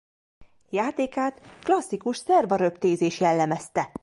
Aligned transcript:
Játékát 0.69 1.41
klasszikus 1.63 2.17
szerva-röptézés 2.17 3.19
jellemezte. 3.19 3.91